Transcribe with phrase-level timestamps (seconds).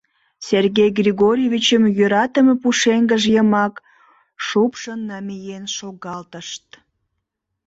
[0.47, 3.73] Сергей Григорьевичым йӧратыме пушеҥгыж йымак
[4.45, 6.65] шупшын намиен шогалтышт.